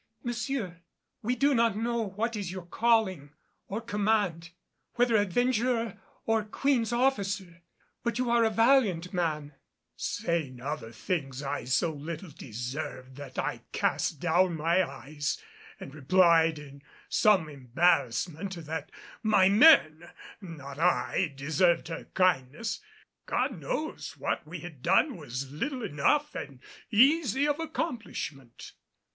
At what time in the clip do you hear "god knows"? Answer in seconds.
23.27-24.17